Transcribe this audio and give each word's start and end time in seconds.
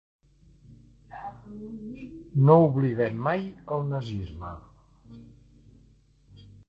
No 2.47 2.55
oblidem 2.69 3.21
mai 3.27 3.43
el 3.77 3.85
nazisme. 3.93 4.51